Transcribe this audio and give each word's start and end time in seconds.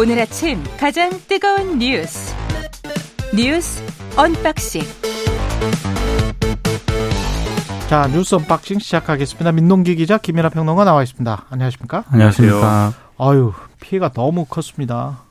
오늘 0.00 0.20
아침 0.20 0.62
가장 0.78 1.10
뜨거운 1.26 1.80
뉴스 1.80 2.32
뉴스 3.34 3.82
unboxing 4.16 4.82
자 7.88 8.06
뉴스 8.12 8.36
unboxing 8.36 8.78
시작하겠습니다. 8.78 9.50
민동기 9.50 9.96
기자 9.96 10.16
김민하 10.18 10.50
평론가 10.50 10.84
나와 10.84 11.02
있습니다. 11.02 11.46
안녕하십니까? 11.50 12.04
안녕하십니까. 12.10 12.92
아유 13.18 13.52
피해가 13.80 14.10
너무 14.10 14.44
컸습니다. 14.44 15.24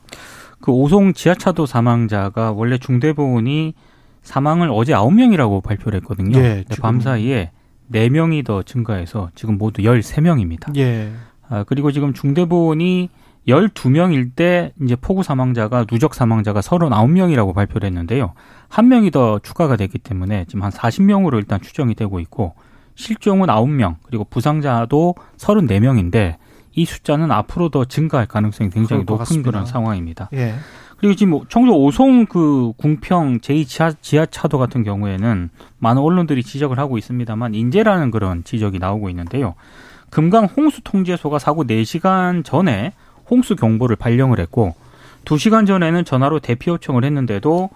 그 0.60 0.70
오송 0.70 1.14
지하차도 1.14 1.64
사망자가 1.64 2.52
원래 2.52 2.76
중대본은 2.76 3.72
사망을 4.20 4.68
어제 4.70 4.92
9명이라고 4.92 5.62
발표를 5.62 6.00
했거든요. 6.00 6.38
예, 6.40 6.64
밤 6.82 7.00
사이에 7.00 7.52
4명이 7.90 8.44
더 8.44 8.62
증가해서 8.62 9.30
지금 9.34 9.56
모두 9.56 9.80
13명입니다. 9.80 10.76
예. 10.76 11.10
아, 11.48 11.64
그리고 11.66 11.90
지금 11.90 12.12
중대보훈이 12.12 13.08
12명일 13.48 14.30
때 14.36 14.72
이제 14.82 14.94
폭우 14.94 15.22
사망자가 15.22 15.84
누적 15.84 16.14
사망자가 16.14 16.60
39명이라고 16.60 17.54
발표를 17.54 17.86
했는데요. 17.86 18.34
한 18.68 18.88
명이 18.88 19.10
더 19.10 19.38
추가가 19.38 19.76
됐기 19.76 19.98
때문에 19.98 20.44
지금 20.46 20.62
한 20.62 20.70
40명으로 20.70 21.36
일단 21.36 21.60
추정이 21.60 21.94
되고 21.94 22.20
있고 22.20 22.54
실종은 22.94 23.46
9명 23.46 23.96
그리고 24.04 24.24
부상자도 24.24 25.14
34명인데 25.38 26.36
이 26.72 26.84
숫자는 26.84 27.32
앞으로 27.32 27.70
더 27.70 27.84
증가할 27.84 28.26
가능성이 28.26 28.70
굉장히 28.70 29.02
높은 29.02 29.18
같습니다. 29.18 29.50
그런 29.50 29.66
상황입니다. 29.66 30.28
예. 30.34 30.54
그리고 30.98 31.14
지금 31.14 31.30
뭐 31.30 31.44
청주 31.48 31.72
오송 31.72 32.26
그 32.26 32.72
궁평 32.76 33.38
제2 33.38 33.66
지하, 33.66 33.92
지하차도 33.92 34.58
같은 34.58 34.82
경우에는 34.82 35.50
많은 35.78 36.02
언론들이 36.02 36.42
지적을 36.42 36.78
하고 36.78 36.98
있습니다만 36.98 37.54
인재라는 37.54 38.10
그런 38.10 38.44
지적이 38.44 38.78
나오고 38.80 39.08
있는데요. 39.10 39.54
금강 40.10 40.46
홍수 40.56 40.82
통제소가 40.82 41.38
사고 41.38 41.64
4시간 41.64 42.44
전에 42.44 42.92
홍수 43.30 43.56
경보를 43.56 43.96
발령을 43.96 44.40
했고 44.40 44.74
2시간 45.24 45.66
전에는 45.66 46.04
전화로 46.04 46.40
대피 46.40 46.70
요청을 46.70 47.04
했는데도 47.04 47.70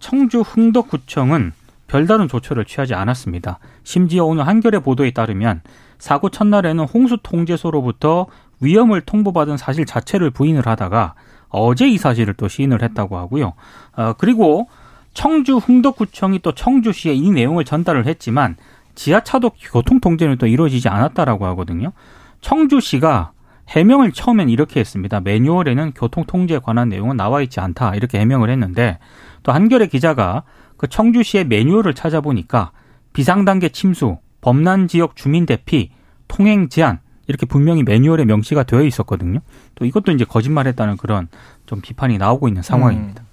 청주 0.00 0.40
흥덕구청은 0.40 1.52
별다른 1.86 2.28
조처를 2.28 2.64
취하지 2.64 2.94
않았습니다. 2.94 3.58
심지어 3.84 4.24
오늘 4.24 4.46
한겨레 4.46 4.80
보도에 4.80 5.12
따르면 5.12 5.60
사고 5.98 6.28
첫날에는 6.28 6.84
홍수 6.84 7.18
통제소로부터 7.22 8.26
위험을 8.60 9.02
통보받은 9.02 9.56
사실 9.56 9.86
자체를 9.86 10.30
부인을 10.30 10.66
하다가 10.66 11.14
어제 11.48 11.88
이 11.88 11.96
사실을 11.96 12.34
또 12.34 12.48
시인을 12.48 12.82
했다고 12.82 13.16
하고요. 13.16 13.52
어, 13.96 14.12
그리고 14.18 14.68
청주 15.14 15.56
흥덕구청이 15.56 16.40
또 16.40 16.52
청주시에 16.52 17.14
이 17.14 17.30
내용을 17.30 17.64
전달을 17.64 18.06
했지만 18.06 18.56
지하차도 18.94 19.52
교통 19.60 20.00
통제는 20.00 20.38
또 20.38 20.46
이루어지지 20.46 20.88
않았다라고 20.88 21.46
하거든요. 21.46 21.92
청주시가 22.40 23.32
해명을 23.68 24.12
처음엔 24.12 24.48
이렇게 24.48 24.80
했습니다. 24.80 25.20
매뉴얼에는 25.20 25.92
교통 25.94 26.24
통제에 26.24 26.58
관한 26.58 26.88
내용은 26.88 27.16
나와 27.16 27.42
있지 27.42 27.60
않다 27.60 27.94
이렇게 27.94 28.18
해명을 28.20 28.50
했는데 28.50 28.98
또 29.42 29.52
한겨레 29.52 29.88
기자가 29.88 30.44
그 30.76 30.86
청주시의 30.86 31.46
매뉴얼을 31.46 31.94
찾아보니까 31.94 32.72
비상단계 33.12 33.70
침수, 33.70 34.18
범난 34.40 34.88
지역 34.88 35.16
주민 35.16 35.46
대피, 35.46 35.90
통행 36.28 36.68
제한 36.68 37.00
이렇게 37.28 37.46
분명히 37.46 37.82
매뉴얼에 37.82 38.24
명시가 38.24 38.62
되어 38.64 38.84
있었거든요. 38.84 39.40
또 39.74 39.84
이것도 39.84 40.12
이제 40.12 40.24
거짓말했다는 40.24 40.96
그런 40.96 41.28
좀 41.66 41.80
비판이 41.80 42.18
나오고 42.18 42.46
있는 42.48 42.62
상황입니다. 42.62 43.24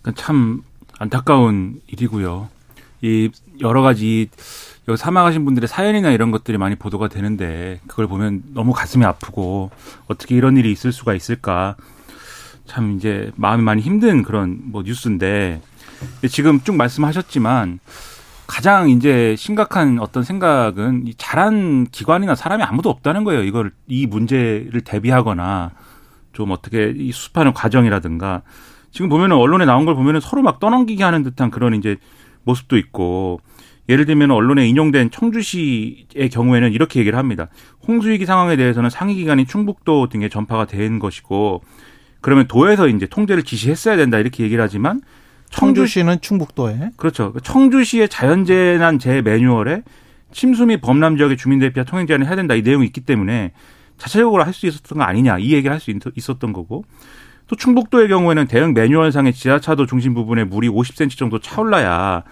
그러니까 0.00 0.20
참 0.20 0.62
안타까운 0.98 1.80
일이고요. 1.86 2.48
이 3.02 3.30
여러 3.60 3.82
가지 3.82 4.28
여기 4.88 4.96
사망하신 4.96 5.44
분들의 5.44 5.68
사연이나 5.68 6.10
이런 6.10 6.30
것들이 6.30 6.58
많이 6.58 6.74
보도가 6.74 7.08
되는데 7.08 7.80
그걸 7.86 8.08
보면 8.08 8.42
너무 8.52 8.72
가슴이 8.72 9.04
아프고 9.04 9.70
어떻게 10.08 10.34
이런 10.34 10.56
일이 10.56 10.72
있을 10.72 10.92
수가 10.92 11.14
있을까 11.14 11.76
참 12.66 12.96
이제 12.96 13.30
마음이 13.36 13.62
많이 13.62 13.82
힘든 13.82 14.22
그런 14.22 14.58
뭐 14.64 14.82
뉴스인데 14.82 15.60
지금 16.28 16.60
쭉 16.60 16.74
말씀하셨지만 16.74 17.78
가장 18.46 18.90
이제 18.90 19.34
심각한 19.38 19.98
어떤 20.00 20.24
생각은 20.24 21.06
이 21.06 21.14
잘한 21.16 21.86
기관이나 21.90 22.34
사람이 22.34 22.62
아무도 22.62 22.90
없다는 22.90 23.24
거예요. 23.24 23.42
이걸 23.44 23.72
이 23.86 24.06
문제를 24.06 24.82
대비하거나 24.82 25.70
좀 26.32 26.50
어떻게 26.50 26.92
이 26.94 27.12
수습하는 27.12 27.54
과정이라든가 27.54 28.42
지금 28.90 29.08
보면은 29.08 29.36
언론에 29.36 29.64
나온 29.64 29.86
걸 29.86 29.94
보면은 29.94 30.20
서로 30.20 30.42
막 30.42 30.60
떠넘기게 30.60 31.02
하는 31.02 31.22
듯한 31.22 31.50
그런 31.50 31.74
이제 31.74 31.96
모습도 32.44 32.76
있고 32.76 33.40
예를 33.88 34.06
들면 34.06 34.30
언론에 34.30 34.66
인용된 34.68 35.10
청주시의 35.10 36.30
경우에는 36.32 36.72
이렇게 36.72 37.00
얘기를 37.00 37.18
합니다. 37.18 37.48
홍수위기 37.86 38.26
상황에 38.26 38.56
대해서는 38.56 38.90
상위 38.90 39.14
기관인 39.14 39.46
충북도 39.46 40.08
등에 40.08 40.28
전파가 40.28 40.66
된 40.66 40.98
것이고 40.98 41.62
그러면 42.20 42.46
도에서 42.46 42.86
이제 42.88 43.06
통제를 43.06 43.42
지시했어야 43.42 43.96
된다 43.96 44.18
이렇게 44.18 44.44
얘기를 44.44 44.62
하지만 44.62 45.00
청주 45.50 45.80
청주시는 45.80 46.20
충북도에 46.20 46.90
그렇죠. 46.96 47.34
청주시의 47.42 48.08
자연재난 48.08 48.98
재 48.98 49.20
매뉴얼에 49.20 49.82
침수 50.30 50.64
및 50.66 50.80
범람 50.80 51.16
지역의 51.16 51.36
주민 51.36 51.58
대피와 51.58 51.84
통행 51.84 52.06
제한을 52.06 52.26
해야 52.26 52.36
된다 52.36 52.54
이 52.54 52.62
내용이 52.62 52.86
있기 52.86 53.00
때문에 53.02 53.52
자체적으로 53.98 54.44
할 54.44 54.52
수 54.54 54.66
있었던 54.66 54.98
거 54.98 55.04
아니냐 55.04 55.38
이 55.38 55.52
얘기를 55.52 55.72
할 55.72 55.80
수 55.80 55.92
있었던 56.16 56.52
거고 56.52 56.84
또 57.48 57.56
충북도의 57.56 58.08
경우에는 58.08 58.46
대형 58.46 58.72
매뉴얼상의 58.72 59.34
지하차도 59.34 59.86
중심 59.86 60.14
부분에 60.14 60.44
물이 60.44 60.68
50cm 60.68 61.18
정도 61.18 61.38
차올라야 61.40 62.22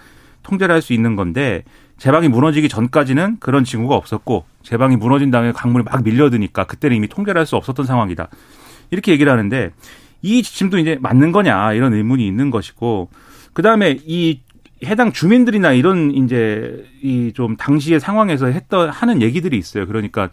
통제를 0.43 0.73
할 0.75 0.81
수 0.81 0.93
있는 0.93 1.15
건데 1.15 1.63
제방이 1.97 2.27
무너지기 2.29 2.67
전까지는 2.69 3.37
그런 3.39 3.63
징후가 3.63 3.95
없었고 3.95 4.45
제방이 4.63 4.95
무너진 4.97 5.29
다음에 5.31 5.51
강물이 5.51 5.83
막 5.83 6.03
밀려드니까 6.03 6.63
그때는 6.65 6.97
이미 6.97 7.07
통제를 7.07 7.39
할 7.39 7.45
수 7.45 7.55
없었던 7.55 7.85
상황이다. 7.85 8.27
이렇게 8.89 9.11
얘기를 9.11 9.31
하는데 9.31 9.71
이 10.21 10.43
지침도 10.43 10.77
이제 10.79 10.97
맞는 11.01 11.31
거냐 11.31 11.73
이런 11.73 11.93
의문이 11.93 12.25
있는 12.25 12.49
것이고 12.51 13.09
그다음에 13.53 13.97
이 14.05 14.39
해당 14.85 15.11
주민들이나 15.11 15.73
이런 15.73 16.11
이제 16.11 16.83
이 17.03 17.31
좀 17.35 17.55
당시의 17.55 17.99
상황에서 17.99 18.47
했던 18.47 18.89
하는 18.89 19.21
얘기들이 19.21 19.57
있어요. 19.57 19.85
그러니까 19.87 20.29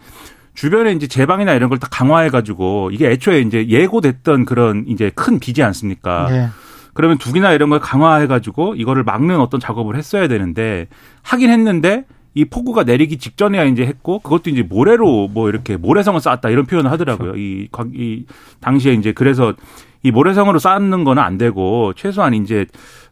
주변에 0.55 0.93
이제 0.93 1.07
제방이나 1.07 1.53
이런 1.55 1.69
걸 1.69 1.79
다 1.79 1.87
강화해 1.91 2.31
가지고 2.31 2.91
이게 2.93 3.09
애초에 3.11 3.41
이제 3.41 3.69
예고됐던 3.69 4.45
그런 4.47 4.85
이제 4.89 5.11
큰 5.15 5.39
비지 5.39 5.63
않습니까? 5.63 6.27
예. 6.31 6.49
그러면 6.94 7.19
두기나 7.19 7.53
이런 7.53 7.71
걸 7.71 7.81
강화해 7.81 8.26
가지고 8.26 8.75
이거를 8.75 9.03
막는 9.04 9.38
어떤 9.41 9.60
작업을 9.60 9.97
했어야 9.97 10.28
되는데 10.28 10.88
하긴 11.22 11.50
했는데 11.50 12.04
이 12.34 12.44
폭우가 12.44 12.84
내리기 12.84 13.19
직전에야 13.19 13.65
이제 13.65 13.84
했고 13.87 14.19
그것도 14.21 14.50
이제 14.50 14.62
모래로 14.62 15.28
뭐 15.28 15.49
이렇게 15.49 15.76
모래성을 15.76 16.21
쌓았다 16.21 16.50
이런 16.50 16.66
표현을 16.66 16.91
하더라고요. 16.91 17.37
이, 17.37 17.69
관- 17.72 17.93
이 17.94 18.25
당시에 18.60 18.93
이제 18.94 19.12
그래서 19.12 19.54
이 20.03 20.10
모래성으로 20.10 20.59
쌓는 20.59 21.03
거는 21.04 21.22
안 21.22 21.38
되고 21.38 21.93
최소한 21.94 22.34
이제 22.34 22.66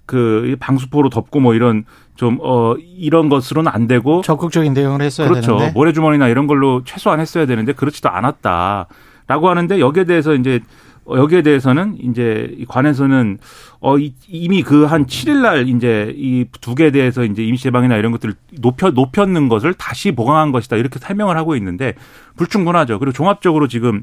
그 0.04 0.56
방수포로 0.60 1.08
덮고 1.10 1.40
뭐 1.40 1.54
이런 1.54 1.84
좀 2.14 2.38
어 2.40 2.76
이런 2.78 3.28
것으로는 3.28 3.70
안 3.70 3.86
되고 3.88 4.22
적극적인 4.22 4.72
대응을 4.72 5.02
했어야 5.02 5.28
그렇죠. 5.28 5.56
되는데 5.58 5.72
모래주머니나 5.72 6.28
이런 6.28 6.46
걸로 6.46 6.82
최소한 6.84 7.20
했어야 7.20 7.44
되는데 7.46 7.72
그렇지도 7.74 8.08
않았다라고 8.08 9.48
하는데 9.48 9.80
여기에 9.80 10.04
대해서 10.04 10.34
이제 10.34 10.60
어, 10.60 10.85
여기에 11.10 11.42
대해서는 11.42 11.98
이제 12.00 12.52
이 12.58 12.64
관에서는 12.66 13.38
어 13.80 13.98
이- 13.98 14.14
이미 14.28 14.62
그 14.62 14.86
한 14.86 15.06
7일 15.06 15.42
날 15.42 15.68
이제 15.68 16.12
이 16.16 16.46
두 16.60 16.74
개에 16.74 16.90
대해서 16.90 17.24
이제 17.24 17.44
임시 17.44 17.64
제방이나 17.64 17.96
이런 17.96 18.12
것들을 18.12 18.34
높여 18.60 18.90
높였는 18.90 19.48
것을 19.48 19.74
다시 19.74 20.12
보강한 20.12 20.50
것이다 20.52 20.76
이렇게 20.76 20.98
설명을 20.98 21.36
하고 21.36 21.54
있는데 21.56 21.94
불충분하죠. 22.36 22.98
그리고 22.98 23.12
종합적으로 23.12 23.68
지금 23.68 24.02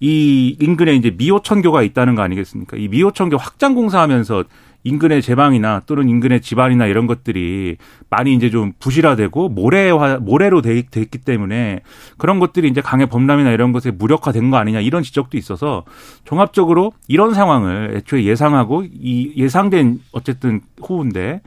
이 0.00 0.56
인근에 0.60 0.94
이제 0.94 1.10
미호천교가 1.16 1.82
있다는 1.82 2.14
거 2.14 2.22
아니겠습니까? 2.22 2.76
이 2.76 2.88
미호천교 2.88 3.36
확장 3.38 3.74
공사하면서 3.74 4.44
인근의 4.84 5.22
제방이나 5.22 5.80
또는 5.86 6.08
인근의 6.08 6.40
집안이나 6.42 6.86
이런 6.86 7.06
것들이 7.06 7.78
많이 8.10 8.34
이제 8.34 8.50
좀 8.50 8.72
부실화되고 8.78 9.48
모래화 9.48 10.18
모래로 10.18 10.60
돼, 10.62 10.78
있- 10.78 10.90
돼 10.90 11.00
있기 11.00 11.18
때문에 11.18 11.80
그런 12.18 12.38
것들이 12.38 12.68
이제 12.68 12.80
강의 12.80 13.06
범람이나 13.06 13.50
이런 13.50 13.72
것에 13.72 13.90
무력화된 13.90 14.50
거 14.50 14.58
아니냐 14.58 14.80
이런 14.80 15.02
지적도 15.02 15.38
있어서 15.38 15.84
종합적으로 16.24 16.92
이런 17.08 17.34
상황을 17.34 17.94
애초에 17.96 18.24
예상하고 18.24 18.84
이 18.84 19.32
예상된 19.36 20.00
어쨌든 20.12 20.60
호우인데 20.86 21.40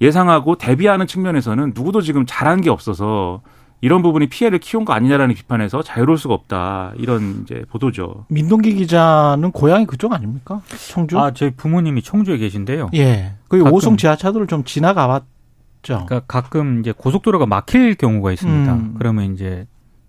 예상하고 0.00 0.56
대비하는 0.56 1.06
측면에서는 1.06 1.72
누구도 1.74 2.00
지금 2.00 2.24
잘한 2.26 2.60
게 2.62 2.70
없어서 2.70 3.42
이런 3.80 4.02
부분이 4.02 4.26
피해를 4.28 4.58
키운 4.58 4.84
거 4.84 4.92
아니냐라는 4.92 5.34
비판에서 5.34 5.82
자유로울 5.82 6.18
수가 6.18 6.34
없다 6.34 6.92
이런 6.96 7.42
이제 7.44 7.64
보도죠. 7.70 8.24
민동기 8.28 8.74
기자는 8.74 9.52
고향이 9.52 9.86
그쪽 9.86 10.12
아닙니까? 10.12 10.60
청주? 10.90 11.18
아, 11.18 11.32
저희 11.32 11.50
부모님이 11.50 12.02
청주에 12.02 12.38
계신데요. 12.38 12.90
예. 12.94 13.34
그 13.48 13.62
오송 13.62 13.96
지하차도를 13.96 14.46
좀 14.48 14.64
지나가 14.64 15.06
봤죠. 15.06 16.04
그러니까 16.06 16.20
가끔 16.26 16.80
이제 16.80 16.92
고속도로가 16.92 17.46
막힐 17.46 17.94
경우가 17.94 18.32
있습니다. 18.32 18.72
음. 18.74 18.94
그러면 18.98 19.32
이제 19.34 19.66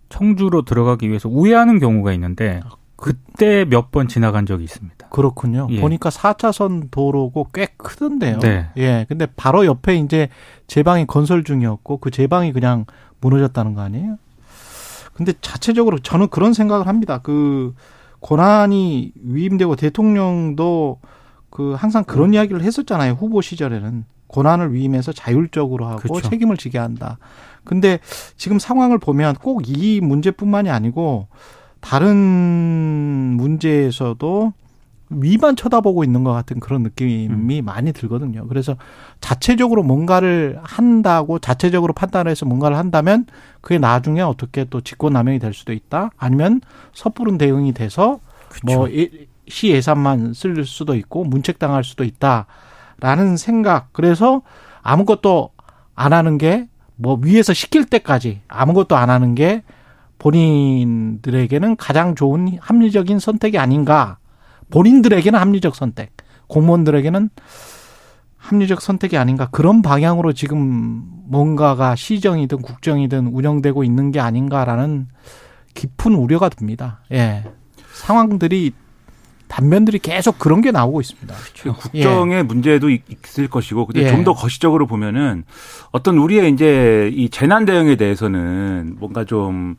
청주로 0.09 0.63
들어가기 0.63 1.07
위해서 1.07 1.29
우회하는 1.29 1.77
경우가 1.79 2.11
있는데 2.13 2.61
그때 2.95 3.65
몇 3.65 3.91
번 3.91 4.07
지나간 4.07 4.45
적이 4.45 4.63
있습니다. 4.65 5.07
그렇군요. 5.09 5.67
예. 5.69 5.79
보니까 5.79 6.09
4차선 6.09 6.89
도로고 6.91 7.47
꽤 7.53 7.67
크던데요. 7.77 8.39
네. 8.39 8.67
예. 8.77 9.05
근데 9.07 9.25
바로 9.37 9.65
옆에 9.65 9.95
이제 9.95 10.27
제방이 10.67 11.05
건설 11.07 11.43
중이었고 11.43 11.97
그 11.97 12.11
제방이 12.11 12.51
그냥 12.51 12.85
무너졌다는 13.21 13.73
거 13.73 13.81
아니에요? 13.81 14.17
근데 15.13 15.33
자체적으로 15.41 15.99
저는 15.99 16.29
그런 16.29 16.53
생각을 16.53 16.87
합니다. 16.87 17.19
그 17.21 17.73
권한이 18.21 19.11
위임되고 19.21 19.75
대통령도 19.75 20.99
그 21.49 21.73
항상 21.73 22.03
그런 22.03 22.33
이야기를 22.33 22.61
했었잖아요. 22.61 23.13
후보 23.13 23.41
시절에는 23.41 24.05
권한을 24.29 24.73
위임해서 24.73 25.11
자율적으로 25.11 25.87
하고 25.87 25.99
그렇죠. 25.99 26.29
책임을 26.29 26.55
지게 26.57 26.77
한다. 26.77 27.17
근데 27.63 27.99
지금 28.37 28.59
상황을 28.59 28.97
보면 28.99 29.35
꼭 29.35 29.63
이 29.67 29.99
문제뿐만이 30.01 30.69
아니고 30.69 31.27
다른 31.81 32.15
문제에서도 33.37 34.53
위만 35.09 35.55
쳐다보고 35.55 36.03
있는 36.03 36.23
것 36.23 36.31
같은 36.33 36.59
그런 36.59 36.83
느낌이 36.83 37.61
많이 37.61 37.91
들거든요. 37.93 38.47
그래서 38.47 38.75
자체적으로 39.21 39.83
뭔가를 39.83 40.59
한다고 40.63 41.39
자체적으로 41.39 41.93
판단해서 41.93 42.45
뭔가를 42.45 42.77
한다면 42.77 43.25
그게 43.61 43.77
나중에 43.77 44.21
어떻게 44.21 44.65
또 44.65 44.81
직권남용이 44.81 45.39
될 45.39 45.53
수도 45.53 45.73
있다. 45.73 46.11
아니면 46.17 46.61
섣부른 46.93 47.37
대응이 47.37 47.73
돼서 47.73 48.19
뭐시 48.63 49.27
예산만 49.63 50.33
쓸 50.33 50.65
수도 50.65 50.95
있고 50.95 51.23
문책당할 51.23 51.83
수도 51.83 52.03
있다라는 52.03 53.37
생각. 53.37 53.89
그래서 53.93 54.41
아무것도 54.81 55.49
안 55.95 56.13
하는 56.13 56.37
게 56.37 56.67
뭐 57.01 57.17
위에서 57.21 57.53
시킬 57.53 57.85
때까지 57.85 58.41
아무것도 58.49 58.97
안 58.97 59.09
하는 59.09 59.33
게 59.33 59.63
본인들에게는 60.17 61.77
가장 61.77 62.13
좋은 62.13 62.57
합리적인 62.59 63.19
선택이 63.19 63.57
아닌가. 63.57 64.17
본인들에게는 64.71 65.39
합리적 65.39 65.75
선택, 65.75 66.11
공무원들에게는 66.47 67.29
합리적 68.37 68.81
선택이 68.81 69.17
아닌가. 69.17 69.47
그런 69.51 69.81
방향으로 69.81 70.33
지금 70.33 71.03
뭔가가 71.27 71.95
시정이든 71.95 72.61
국정이든 72.61 73.27
운영되고 73.27 73.83
있는 73.83 74.11
게 74.11 74.19
아닌가라는 74.19 75.07
깊은 75.73 76.13
우려가 76.15 76.49
듭니다. 76.49 77.01
예. 77.11 77.43
상황들이 77.93 78.71
단면들이 79.47 79.99
계속 79.99 80.37
그런 80.39 80.61
게 80.61 80.71
나오고 80.71 81.01
있습니다. 81.01 81.33
국정의 81.79 82.43
문제도 82.43 82.89
있- 82.89 83.03
있을 83.09 83.47
것이고, 83.49 83.87
근데 83.87 84.03
예. 84.03 84.09
좀더 84.11 84.33
거시적으로 84.33 84.85
보면은 84.87 85.43
어떤 85.91 86.17
우리의 86.17 86.51
이제 86.53 87.09
이 87.13 87.29
재난 87.29 87.65
대응에 87.65 87.95
대해서는 87.95 88.95
뭔가 88.99 89.25
좀 89.25 89.75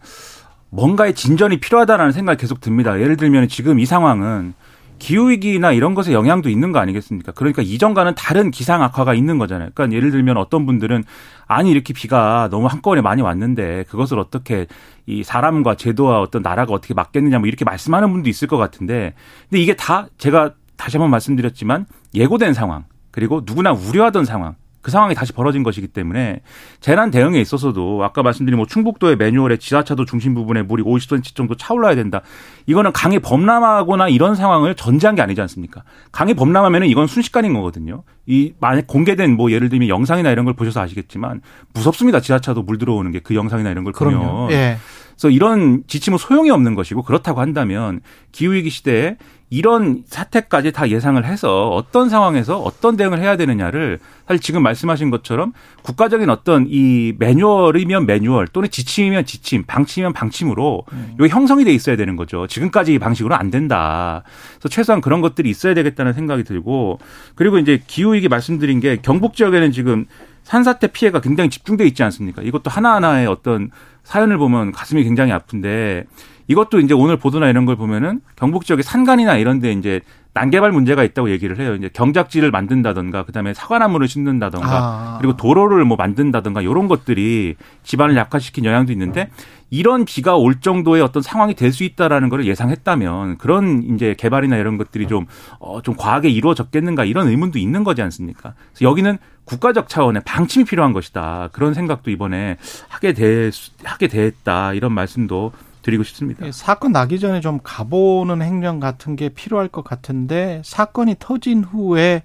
뭔가의 0.70 1.14
진전이 1.14 1.60
필요하다라는 1.60 2.12
생각이 2.12 2.40
계속 2.40 2.60
듭니다. 2.60 3.00
예를 3.00 3.16
들면 3.16 3.48
지금 3.48 3.78
이 3.78 3.86
상황은 3.86 4.54
기후위기나 5.00 5.72
이런 5.72 5.94
것에 5.94 6.12
영향도 6.12 6.48
있는 6.48 6.70
거 6.70 6.78
아니겠습니까? 6.78 7.32
그러니까 7.32 7.62
이전과는 7.62 8.14
다른 8.14 8.52
기상 8.52 8.82
악화가 8.82 9.14
있는 9.14 9.38
거잖아요. 9.38 9.70
그러니까 9.74 9.96
예를 9.96 10.12
들면 10.12 10.36
어떤 10.36 10.66
분들은 10.66 11.02
아니 11.48 11.70
이렇게 11.72 11.92
비가 11.92 12.48
너무 12.52 12.68
한꺼번에 12.68 13.00
많이 13.00 13.22
왔는데 13.22 13.86
그것을 13.88 14.20
어떻게 14.20 14.66
이 15.06 15.24
사람과 15.24 15.74
제도와 15.74 16.20
어떤 16.20 16.42
나라가 16.42 16.72
어떻게 16.72 16.94
막겠느냐 16.94 17.40
뭐 17.40 17.48
이렇게 17.48 17.64
말씀하는 17.64 18.12
분도 18.12 18.28
있을 18.28 18.46
것 18.46 18.56
같은데 18.58 19.14
근데 19.48 19.60
이게 19.60 19.74
다 19.74 20.06
제가 20.18 20.52
다시 20.76 20.98
한번 20.98 21.10
말씀드렸지만 21.10 21.86
예고된 22.14 22.54
상황 22.54 22.84
그리고 23.10 23.42
누구나 23.44 23.72
우려하던 23.72 24.24
상황 24.24 24.54
그 24.82 24.90
상황이 24.90 25.14
다시 25.14 25.32
벌어진 25.32 25.62
것이기 25.62 25.88
때문에 25.88 26.40
재난 26.80 27.10
대응에 27.10 27.40
있어서도 27.40 28.02
아까 28.02 28.22
말씀드린 28.22 28.56
뭐 28.56 28.66
충북도의 28.66 29.16
매뉴얼에 29.16 29.58
지하차도 29.58 30.04
중심 30.04 30.34
부분에 30.34 30.62
물이 30.62 30.82
50cm 30.82 31.34
정도 31.34 31.54
차올라야 31.54 31.94
된다. 31.94 32.22
이거는 32.66 32.92
강이 32.92 33.18
범람하거나 33.20 34.08
이런 34.08 34.34
상황을 34.34 34.74
전제한 34.74 35.14
게 35.14 35.22
아니지 35.22 35.40
않습니까? 35.40 35.82
강이 36.12 36.34
범람하면은 36.34 36.88
이건 36.88 37.06
순식간인 37.06 37.54
거거든요. 37.54 38.02
이 38.26 38.54
만약 38.60 38.86
공개된 38.86 39.36
뭐 39.36 39.50
예를 39.50 39.68
들면 39.68 39.88
영상이나 39.88 40.30
이런 40.30 40.44
걸 40.44 40.54
보셔서 40.54 40.80
아시겠지만 40.80 41.40
무섭습니다. 41.72 42.20
지하차도 42.20 42.62
물 42.62 42.78
들어오는 42.78 43.10
게 43.12 43.20
그 43.22 43.34
영상이나 43.34 43.70
이런 43.70 43.84
걸 43.84 43.92
보면. 43.92 44.18
그럼요. 44.18 44.52
예. 44.52 44.78
그래서 45.20 45.28
이런 45.28 45.82
지침은 45.86 46.16
소용이 46.16 46.50
없는 46.50 46.74
것이고 46.74 47.02
그렇다고 47.02 47.42
한다면 47.42 48.00
기후위기 48.32 48.70
시대에 48.70 49.18
이런 49.50 50.02
사태까지 50.06 50.72
다 50.72 50.88
예상을 50.88 51.22
해서 51.26 51.70
어떤 51.70 52.08
상황에서 52.08 52.58
어떤 52.58 52.96
대응을 52.96 53.20
해야 53.20 53.36
되느냐를 53.36 53.98
사실 54.26 54.40
지금 54.40 54.62
말씀하신 54.62 55.10
것처럼 55.10 55.52
국가적인 55.82 56.30
어떤 56.30 56.66
이 56.68 57.12
매뉴얼이면 57.18 58.06
매뉴얼 58.06 58.46
또는 58.46 58.70
지침이면 58.70 59.26
지침, 59.26 59.64
방침이면 59.66 60.14
방침으로 60.14 60.84
이게 61.18 61.28
형성이 61.28 61.64
돼 61.64 61.74
있어야 61.74 61.96
되는 61.96 62.16
거죠. 62.16 62.46
지금까지 62.46 62.94
이 62.94 62.98
방식으로는 62.98 63.38
안 63.38 63.50
된다. 63.50 64.22
그래서 64.52 64.68
최소한 64.68 65.02
그런 65.02 65.20
것들이 65.20 65.50
있어야 65.50 65.74
되겠다는 65.74 66.14
생각이 66.14 66.44
들고 66.44 66.98
그리고 67.34 67.58
이제 67.58 67.82
기후 67.86 68.14
위기 68.14 68.28
말씀드린 68.28 68.80
게 68.80 68.98
경북 69.02 69.34
지역에는 69.34 69.72
지금 69.72 70.06
산사태 70.50 70.88
피해가 70.88 71.20
굉장히 71.20 71.48
집중돼 71.48 71.86
있지 71.86 72.02
않습니까? 72.02 72.42
이것도 72.42 72.70
하나하나의 72.70 73.28
어떤 73.28 73.70
사연을 74.02 74.36
보면 74.36 74.72
가슴이 74.72 75.04
굉장히 75.04 75.30
아픈데 75.30 76.06
이것도 76.48 76.80
이제 76.80 76.92
오늘 76.92 77.16
보도나 77.16 77.48
이런 77.48 77.66
걸 77.66 77.76
보면은 77.76 78.20
경북 78.34 78.64
지역의 78.64 78.82
산간이나 78.82 79.36
이런 79.36 79.60
데 79.60 79.70
이제 79.70 80.00
난개발 80.34 80.72
문제가 80.72 81.04
있다고 81.04 81.30
얘기를 81.30 81.60
해요. 81.60 81.76
이제 81.76 81.88
경작지를 81.92 82.50
만든다던가 82.50 83.24
그다음에 83.26 83.54
사과나무를 83.54 84.08
심는다던가 84.08 84.68
아. 84.70 85.18
그리고 85.20 85.36
도로를 85.36 85.84
뭐 85.84 85.96
만든다던가 85.96 86.62
이런 86.62 86.88
것들이 86.88 87.54
집안을 87.84 88.16
약화시킨 88.16 88.64
영향도 88.64 88.90
있는데 88.90 89.30
이런 89.70 90.04
비가 90.04 90.36
올 90.36 90.60
정도의 90.60 91.00
어떤 91.02 91.22
상황이 91.22 91.54
될 91.54 91.70
수 91.70 91.84
있다라는 91.84 92.28
걸 92.28 92.44
예상했다면 92.46 93.38
그런 93.38 93.84
이제 93.94 94.14
개발이나 94.18 94.56
이런 94.56 94.76
것들이 94.76 95.06
좀, 95.06 95.26
어, 95.60 95.80
좀 95.82 95.94
과하게 95.96 96.28
이루어졌겠는가 96.28 97.04
이런 97.04 97.28
의문도 97.28 97.58
있는 97.60 97.84
거지 97.84 98.02
않습니까? 98.02 98.54
그래서 98.72 98.90
여기는 98.90 99.18
국가적 99.44 99.88
차원의 99.88 100.22
방침이 100.24 100.64
필요한 100.64 100.92
것이다. 100.92 101.50
그런 101.52 101.74
생각도 101.74 102.10
이번에 102.10 102.56
하게 102.88 103.12
돼, 103.12 103.50
하게 103.84 104.08
됐다. 104.08 104.74
이런 104.74 104.92
말씀도 104.92 105.52
드리고 105.82 106.02
싶습니다. 106.02 106.44
예, 106.46 106.52
사건 106.52 106.90
나기 106.92 107.20
전에 107.20 107.40
좀 107.40 107.60
가보는 107.62 108.42
행정 108.42 108.80
같은 108.80 109.14
게 109.14 109.28
필요할 109.28 109.68
것 109.68 109.84
같은데 109.84 110.60
사건이 110.64 111.16
터진 111.20 111.62
후에 111.62 112.22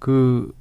그 0.00 0.52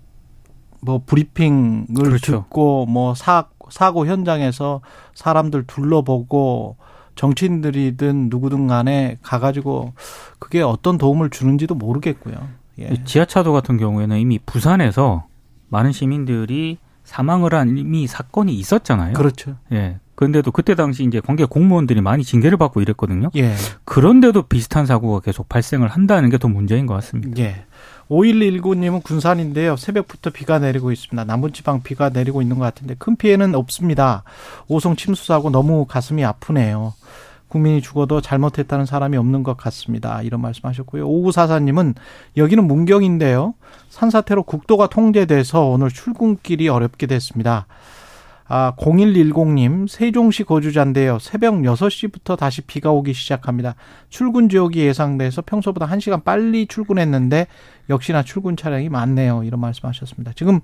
뭐 0.81 1.01
브리핑을 1.05 1.87
그렇죠. 1.93 2.43
듣고 2.43 2.85
뭐 2.85 3.13
사, 3.15 3.45
사고 3.71 4.05
현장에서 4.05 4.81
사람들 5.13 5.65
둘러보고 5.67 6.77
정치인들이든 7.15 8.29
누구든 8.29 8.67
간에 8.67 9.17
가가지고 9.21 9.93
그게 10.39 10.61
어떤 10.61 10.97
도움을 10.97 11.29
주는지도 11.29 11.75
모르겠고요. 11.75 12.35
예. 12.79 12.89
이 12.91 13.03
지하차도 13.03 13.51
같은 13.51 13.77
경우에는 13.77 14.17
이미 14.17 14.39
부산에서 14.45 15.25
많은 15.67 15.91
시민들이 15.91 16.77
사망을 17.09 17.55
한 17.55 17.75
이미 17.75 18.05
사건이 18.05 18.53
있었잖아요. 18.53 19.13
그렇죠. 19.13 19.55
예. 19.71 19.97
그런데도 20.13 20.51
그때 20.51 20.75
당시 20.75 21.03
이제 21.03 21.19
관계 21.19 21.43
공무원들이 21.43 22.01
많이 22.01 22.23
징계를 22.23 22.57
받고 22.57 22.81
이랬거든요. 22.81 23.31
예. 23.35 23.55
그런데도 23.83 24.43
비슷한 24.43 24.85
사고가 24.85 25.21
계속 25.21 25.49
발생을 25.49 25.87
한다는 25.87 26.29
게 26.29 26.37
더 26.37 26.47
문제인 26.47 26.85
것 26.85 26.93
같습니다. 26.95 27.41
예. 27.41 27.65
5119님은 28.11 29.03
군산인데요. 29.03 29.75
새벽부터 29.75 30.29
비가 30.29 30.59
내리고 30.59 30.91
있습니다. 30.91 31.23
남부지방 31.23 31.81
비가 31.83 32.09
내리고 32.09 32.41
있는 32.41 32.57
것 32.59 32.65
같은데 32.65 32.95
큰 32.97 33.15
피해는 33.15 33.55
없습니다. 33.55 34.23
오송 34.67 34.95
침수 34.95 35.25
사고 35.25 35.49
너무 35.49 35.85
가슴이 35.85 36.23
아프네요. 36.23 36.93
국민이 37.49 37.81
죽어도 37.81 38.21
잘못했다는 38.21 38.85
사람이 38.85 39.17
없는 39.17 39.43
것 39.43 39.57
같습니다. 39.57 40.21
이런 40.21 40.41
말씀하셨고요. 40.41 41.07
5944님은 41.07 41.95
여기는 42.37 42.65
문경인데요. 42.65 43.55
산사태로 43.89 44.43
국도가 44.43 44.87
통제돼서 44.87 45.65
오늘 45.65 45.89
출근길이 45.89 46.69
어렵게 46.69 47.07
됐습니다. 47.07 47.65
아, 48.51 48.73
0110님, 48.77 49.87
세종시 49.87 50.43
거주자인데요. 50.43 51.19
새벽 51.19 51.53
6시부터 51.55 52.35
다시 52.35 52.61
비가 52.61 52.91
오기 52.91 53.13
시작합니다. 53.13 53.75
출근 54.09 54.49
지역이 54.49 54.79
예상돼서 54.79 55.43
평소보다 55.43 55.87
1시간 55.87 56.23
빨리 56.23 56.65
출근했는데 56.65 57.45
역시나 57.91 58.23
출근 58.23 58.57
차량이 58.57 58.89
많네요. 58.89 59.43
이런 59.43 59.59
말씀 59.59 59.87
하셨습니다. 59.87 60.31
지금 60.35 60.61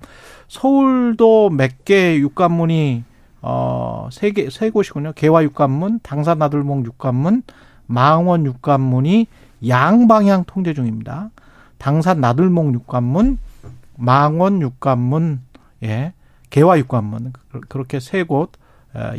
서울도 0.48 1.50
몇 1.50 1.84
개 1.84 2.16
육관문이 2.16 3.04
어, 3.48 4.08
세 4.10 4.32
개, 4.32 4.50
세 4.50 4.70
곳이군요. 4.70 5.12
개화 5.14 5.44
육관문, 5.44 6.00
당산 6.02 6.38
나들목 6.38 6.84
육관문, 6.84 7.44
망원 7.86 8.44
육관문이 8.44 9.28
양방향 9.68 10.42
통제 10.48 10.74
중입니다. 10.74 11.30
당산 11.78 12.20
나들목 12.20 12.74
육관문, 12.74 13.38
망원 13.96 14.60
육관문, 14.62 15.42
예, 15.84 16.12
개화 16.50 16.76
육관문 16.76 17.34
그- 17.52 17.60
그렇게 17.60 18.00
세곳 18.00 18.50
어, 18.50 18.65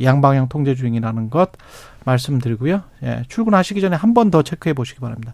양방향 0.01 0.50
통제 0.50 0.75
중이라는 0.75 1.29
것 1.29 1.51
말씀드리고요. 2.05 2.84
예, 3.03 3.24
출근하시기 3.27 3.81
전에 3.81 3.96
한 3.98 4.13
번 4.13 4.31
더 4.31 4.41
체크해 4.41 4.74
보시기 4.74 5.01
바랍니다. 5.01 5.34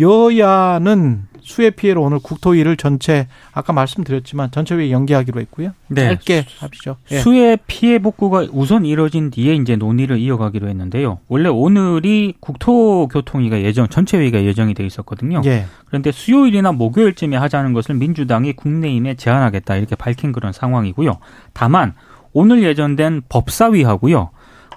여야는 0.00 1.24
수해 1.42 1.70
피해로 1.70 2.02
오늘 2.02 2.18
국토위를 2.18 2.76
전체 2.78 3.28
아까 3.52 3.72
말씀드렸지만 3.74 4.50
전체 4.50 4.74
회의 4.74 4.90
연기하기로 4.90 5.40
했고요. 5.42 5.72
네. 5.88 6.08
짧게 6.08 6.46
합시죠. 6.58 6.96
예. 7.10 7.18
수해 7.18 7.58
피해 7.66 7.98
복구가 7.98 8.46
우선 8.52 8.86
이뤄진 8.86 9.30
뒤에 9.30 9.54
이제 9.54 9.76
논의를 9.76 10.18
이어가기로 10.18 10.66
했는데요. 10.68 11.18
원래 11.28 11.50
오늘이 11.50 12.34
국토교통위가 12.40 13.60
예정 13.60 13.88
전체 13.88 14.16
회의가 14.18 14.42
예정이 14.44 14.72
돼 14.74 14.86
있었거든요. 14.86 15.42
예. 15.44 15.66
그런데 15.86 16.10
수요일이나 16.10 16.72
목요일쯤에 16.72 17.36
하자는 17.36 17.74
것을 17.74 17.94
민주당이 17.96 18.54
국내임에 18.54 19.14
제안하겠다 19.14 19.76
이렇게 19.76 19.94
밝힌 19.96 20.32
그런 20.32 20.52
상황이고요. 20.52 21.18
다만 21.52 21.92
오늘 22.34 22.62
예정된 22.62 23.22
법사위하고요. 23.30 24.30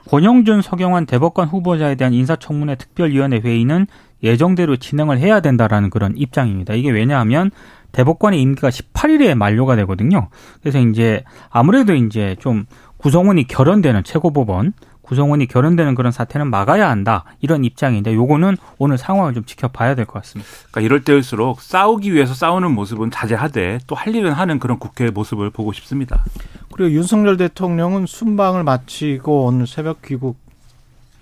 권영준, 0.10 0.62
서경환 0.62 1.06
대법관 1.06 1.50
후보자에 1.50 1.96
대한 1.96 2.14
인사청문회 2.14 2.76
특별위원회 2.76 3.40
회의는 3.40 3.88
예정대로 4.24 4.78
진행을 4.78 5.20
해야 5.20 5.42
된다라는 5.42 5.90
그런 5.90 6.14
입장입니다. 6.16 6.76
이게 6.76 6.90
왜냐하면 6.90 7.52
대법관의 7.92 8.42
임기가 8.42 8.70
18일에 8.70 9.36
만료가 9.36 9.76
되거든요. 9.78 10.30
그래서 10.62 10.80
이제 10.80 11.24
아무래도 11.50 11.94
이제 11.94 12.36
좀 12.40 12.66
구성원이 12.98 13.48
결연되는 13.48 14.04
최고법원 14.04 14.74
구성원이 15.08 15.48
결연되는 15.48 15.96
그런 15.96 16.12
사태는 16.12 16.50
막아야 16.50 16.90
한다 16.90 17.24
이런 17.42 17.64
입장인데 17.64 18.14
요거는 18.14 18.58
오늘 18.78 18.98
상황을 18.98 19.34
좀 19.34 19.46
지켜봐야 19.46 19.96
될 19.96 20.06
것 20.06 20.14
같습니다. 20.22 20.50
그러니까 20.72 20.82
이럴 20.82 21.04
때일수록 21.04 21.62
싸우기 21.62 22.14
위해서 22.14 22.34
싸우는 22.34 22.72
모습은 22.72 23.12
자제하되 23.12 23.80
또 23.88 23.96
할 23.96 24.14
일은 24.14 24.32
하는 24.34 24.60
그런 24.60 24.78
국회의 24.80 25.12
모습을 25.12 25.50
보고 25.50 25.74
싶습니다. 25.74 26.24
그리고 26.74 26.92
윤석열 26.92 27.38
대통령은 27.38 28.06
순방을 28.06 28.64
마치고 28.64 29.46
오늘 29.46 29.66
새벽 29.66 30.02
귀국 30.04 30.38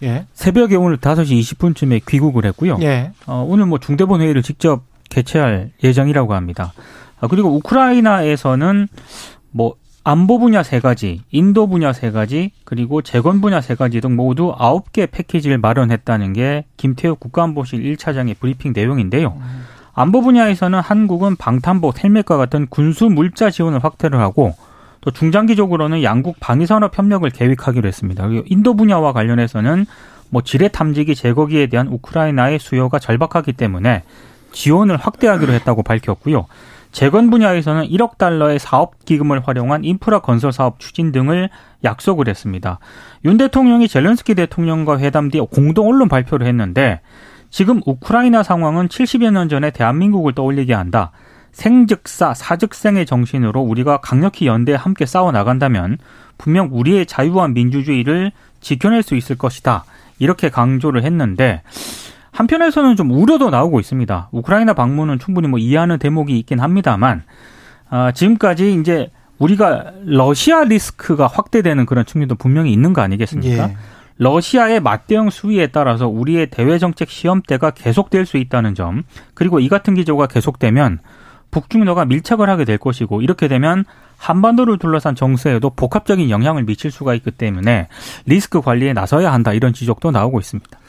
예. 0.03 0.25
새벽에 0.33 0.75
오늘 0.75 0.97
5시 0.97 1.39
20분쯤에 1.39 2.01
귀국을 2.05 2.45
했고요. 2.45 2.77
예. 2.81 3.11
어, 3.27 3.45
오늘 3.47 3.65
뭐 3.65 3.79
중대본 3.79 4.19
회의를 4.21 4.41
직접 4.41 4.83
개최할 5.09 5.71
예정이라고 5.83 6.33
합니다. 6.33 6.73
아, 7.21 7.27
그리고 7.27 7.55
우크라이나에서는 7.55 8.87
뭐 9.51 9.75
안보 10.07 10.37
분야 10.37 10.61
세 10.61 10.79
가지, 10.79 11.23
인도 11.31 11.65
분야 11.65 11.91
세 11.91 12.11
가지, 12.11 12.51
그리고 12.63 13.01
재건 13.01 13.41
분야 13.41 13.59
세 13.59 13.73
가지 13.73 14.01
등 14.01 14.15
모두 14.15 14.53
아홉 14.55 14.93
개 14.93 15.07
패키지를 15.07 15.57
마련했다는 15.57 16.33
게 16.33 16.65
김태우 16.77 17.15
국가안보실 17.15 17.81
1차장의 17.81 18.37
브리핑 18.39 18.71
내용인데요. 18.75 19.35
안보 19.95 20.21
분야에서는 20.21 20.79
한국은 20.79 21.37
방탄복, 21.37 22.03
헬멧과 22.03 22.37
같은 22.37 22.67
군수 22.69 23.09
물자 23.09 23.49
지원을 23.49 23.83
확대를 23.83 24.19
하고 24.19 24.53
또 25.01 25.09
중장기적으로는 25.09 26.03
양국 26.03 26.39
방위산업 26.39 26.95
협력을 26.95 27.27
계획하기로 27.27 27.87
했습니다. 27.87 28.27
그리고 28.27 28.43
인도 28.47 28.75
분야와 28.75 29.11
관련해서는 29.11 29.87
뭐 30.29 30.43
지뢰 30.43 30.67
탐지기 30.67 31.15
제거기에 31.15 31.65
대한 31.65 31.87
우크라이나의 31.87 32.59
수요가 32.59 32.99
절박하기 32.99 33.53
때문에 33.53 34.03
지원을 34.51 34.97
확대하기로 34.97 35.51
했다고 35.53 35.81
밝혔고요. 35.81 36.45
재건 36.95 37.29
분야에서는 37.29 37.89
1억 37.89 38.17
달러의 38.17 38.57
사업 38.57 39.03
기금을 39.03 39.45
활용한 39.45 39.83
인프라 39.83 40.19
건설 40.19 40.53
사업 40.53 40.79
추진 40.79 41.11
등을 41.11 41.49
약속을 41.83 42.29
했습니다. 42.29 42.79
윤 43.25 43.35
대통령이 43.35 43.89
젤렌스키 43.89 44.33
대통령과 44.33 44.99
회담 44.99 45.29
뒤 45.29 45.41
공동 45.41 45.89
언론 45.89 46.07
발표를 46.07 46.47
했는데 46.47 47.01
지금 47.49 47.81
우크라이나 47.85 48.43
상황은 48.43 48.87
70여 48.87 49.31
년 49.31 49.49
전에 49.49 49.71
대한민국을 49.71 50.33
떠올리게 50.35 50.73
한다. 50.73 51.11
생즉사 51.51 52.33
사즉생의 52.33 53.05
정신으로 53.05 53.59
우리가 53.59 53.97
강력히 53.97 54.47
연대해 54.47 54.77
함께 54.79 55.05
싸워 55.05 55.33
나간다면 55.33 55.97
분명 56.37 56.69
우리의 56.71 57.07
자유와 57.07 57.49
민주주의를 57.49 58.31
지켜낼 58.61 59.03
수 59.03 59.15
있을 59.17 59.37
것이다. 59.37 59.83
이렇게 60.17 60.49
강조를 60.49 61.03
했는데 61.03 61.61
한편에서는 62.35 62.97
좀 62.97 63.11
우려도 63.11 63.49
나오고 63.49 63.79
있습니다. 63.79 64.29
우크라이나 64.31 64.73
방문은 64.73 65.19
충분히 65.19 65.47
뭐 65.47 65.57
이해하는 65.57 65.99
대목이 65.99 66.37
있긴 66.39 66.59
합니다만 66.59 67.23
아, 67.89 68.11
지금까지 68.11 68.73
이제 68.73 69.09
우리가 69.39 69.91
러시아 70.03 70.65
리스크가 70.65 71.27
확대되는 71.27 71.85
그런 71.85 72.05
측면도 72.05 72.35
분명히 72.35 72.73
있는 72.73 72.91
거 72.91 73.01
아니겠습니까? 73.01 73.69
예. 73.69 73.77
러시아의 74.17 74.79
맞대응 74.81 75.29
수위에 75.29 75.67
따라서 75.67 76.07
우리의 76.07 76.49
대외 76.49 76.77
정책 76.77 77.09
시험대가 77.09 77.71
계속될 77.71 78.25
수 78.25 78.37
있다는 78.37 78.73
점, 78.73 79.03
그리고 79.33 79.59
이 79.59 79.67
같은 79.67 79.93
기조가 79.93 80.27
계속되면 80.27 80.99
북중러가 81.51 82.05
밀착을 82.05 82.49
하게 82.49 82.63
될 82.63 82.77
것이고 82.77 83.21
이렇게 83.21 83.49
되면 83.49 83.83
한반도를 84.17 84.77
둘러싼 84.77 85.15
정세에도 85.15 85.69
복합적인 85.69 86.29
영향을 86.29 86.63
미칠 86.63 86.91
수가 86.91 87.13
있기 87.15 87.31
때문에 87.31 87.87
리스크 88.25 88.61
관리에 88.61 88.93
나서야 88.93 89.33
한다 89.33 89.51
이런 89.53 89.73
지적도 89.73 90.11
나오고 90.11 90.39
있습니다. 90.39 90.79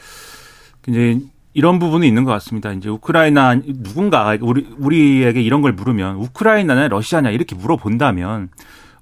이제 0.87 1.19
이런 1.57 1.79
부분이 1.79 2.07
있는 2.07 2.23
것 2.23 2.29
같습니다. 2.33 2.71
이제 2.71 2.87
우크라이나 2.87 3.55
누군가 3.65 4.37
우리 4.41 4.67
우리에게 4.77 5.41
이런 5.41 5.63
걸 5.63 5.73
물으면 5.73 6.17
우크라이나냐 6.17 6.87
러시아냐 6.87 7.31
이렇게 7.31 7.55
물어본다면 7.55 8.49